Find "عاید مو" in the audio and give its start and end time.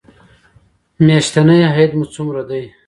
1.71-2.05